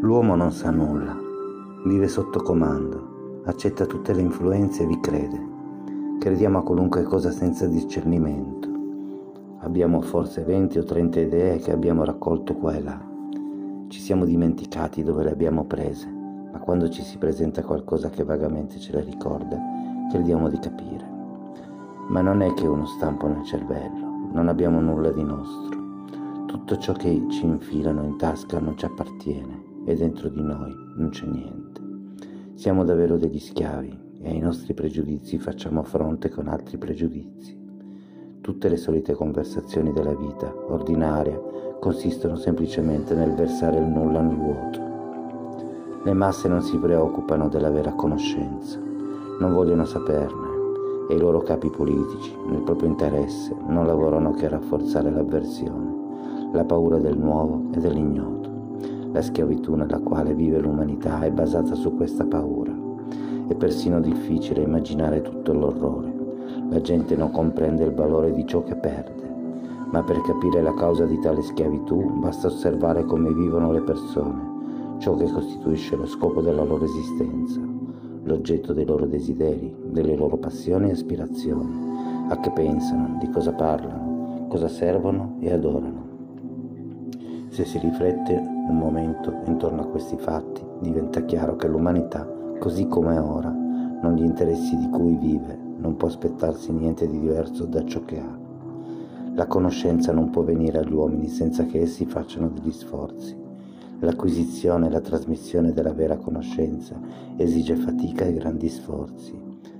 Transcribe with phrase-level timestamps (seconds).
[0.00, 1.16] L'uomo non sa nulla,
[1.86, 5.42] vive sotto comando, accetta tutte le influenze e vi crede.
[6.20, 8.68] Crediamo a qualunque cosa senza discernimento.
[9.60, 13.00] Abbiamo forse 20 o 30 idee che abbiamo raccolto qua e là.
[13.88, 16.06] Ci siamo dimenticati dove le abbiamo prese,
[16.52, 19.58] ma quando ci si presenta qualcosa che vagamente ce le ricorda,
[20.10, 21.08] crediamo di capire.
[22.08, 25.84] Ma non è che uno stampo nel cervello, non abbiamo nulla di nostro.
[26.44, 31.10] Tutto ciò che ci infilano in tasca non ci appartiene e dentro di noi non
[31.10, 31.80] c'è niente.
[32.54, 37.56] Siamo davvero degli schiavi e ai nostri pregiudizi facciamo fronte con altri pregiudizi.
[38.40, 41.40] Tutte le solite conversazioni della vita ordinaria
[41.78, 46.02] consistono semplicemente nel versare il nulla nel vuoto.
[46.02, 48.80] Le masse non si preoccupano della vera conoscenza,
[49.38, 50.54] non vogliono saperne
[51.08, 56.64] e i loro capi politici, nel proprio interesse, non lavorano che a rafforzare l'avversione, la
[56.64, 58.55] paura del nuovo e dell'ignoto.
[59.16, 62.70] La schiavitù nella quale vive l'umanità è basata su questa paura.
[63.48, 66.12] È persino difficile immaginare tutto l'orrore.
[66.68, 69.26] La gente non comprende il valore di ciò che perde,
[69.90, 75.14] ma per capire la causa di tale schiavitù basta osservare come vivono le persone, ciò
[75.14, 77.58] che costituisce lo scopo della loro esistenza,
[78.22, 84.46] l'oggetto dei loro desideri, delle loro passioni e aspirazioni, a che pensano, di cosa parlano,
[84.50, 86.15] cosa servono e adorano.
[87.56, 93.14] Se si riflette un momento intorno a questi fatti, diventa chiaro che l'umanità, così come
[93.14, 97.82] è ora, non gli interessi di cui vive, non può aspettarsi niente di diverso da
[97.86, 98.38] ciò che ha.
[99.32, 103.34] La conoscenza non può venire agli uomini senza che essi facciano degli sforzi.
[104.00, 107.00] L'acquisizione e la trasmissione della vera conoscenza
[107.38, 109.32] esige fatica e grandi sforzi,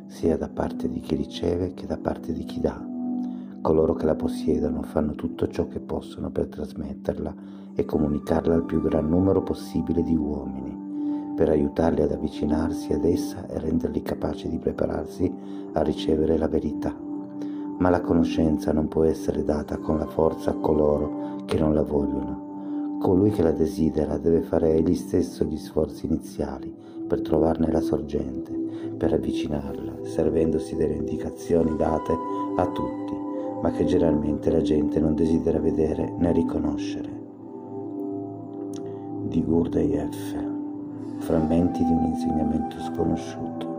[0.06, 2.95] sia da parte di chi riceve che da parte di chi dà.
[3.66, 7.34] Coloro che la possiedono fanno tutto ciò che possono per trasmetterla
[7.74, 13.44] e comunicarla al più gran numero possibile di uomini per aiutarli ad avvicinarsi ad essa
[13.48, 15.34] e renderli capaci di prepararsi
[15.72, 16.94] a ricevere la verità.
[17.78, 21.82] Ma la conoscenza non può essere data con la forza a coloro che non la
[21.82, 22.98] vogliono.
[23.00, 26.72] Colui che la desidera deve fare egli stesso gli sforzi iniziali
[27.04, 28.52] per trovarne la sorgente,
[28.96, 32.16] per avvicinarla, servendosi delle indicazioni date
[32.58, 33.25] a tutti,
[33.62, 37.24] ma che generalmente la gente non desidera vedere né riconoscere.
[39.28, 40.54] Di Gurdjieff
[41.18, 43.75] frammenti di un insegnamento sconosciuto.